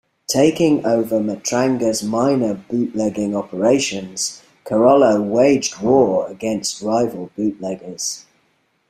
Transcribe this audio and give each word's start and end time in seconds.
Taking 0.25 0.83
over 0.83 1.19
Matranga's 1.19 2.01
minor 2.01 2.55
bootlegging 2.55 3.35
operations, 3.35 4.41
Carollo 4.65 5.21
waged 5.21 5.77
war 5.79 6.25
against 6.27 6.81
rival 6.81 7.29
bootleggers. 7.35 8.25